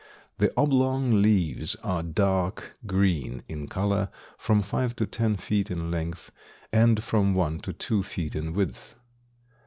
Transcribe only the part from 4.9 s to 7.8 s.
to ten feet in length, and from one to